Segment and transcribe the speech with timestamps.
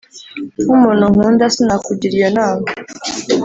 [0.63, 2.65] nk’umuntu nkunda sinakugira iyo nama,